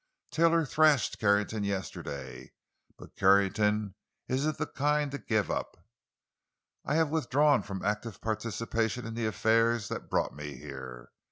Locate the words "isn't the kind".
4.27-5.11